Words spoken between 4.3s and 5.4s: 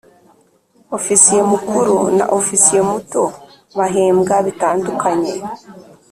bitandukanye.